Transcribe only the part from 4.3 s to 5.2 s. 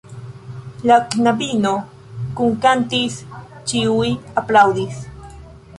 aplaŭdis.